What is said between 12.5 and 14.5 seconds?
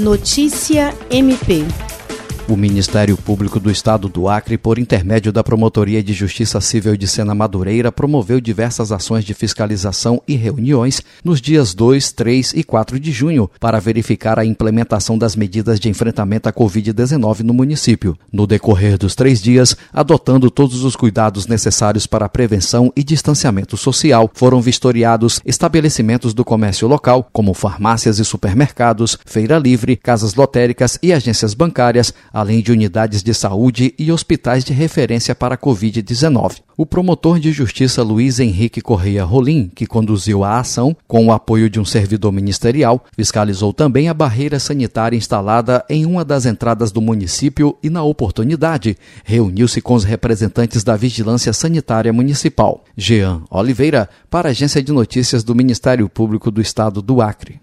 e 4 de junho para verificar a